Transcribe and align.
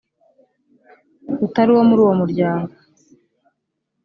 utari 1.45 1.69
uwo 1.71 1.83
muri 1.89 1.99
uwo 2.03 2.13
muryango; 2.21 2.73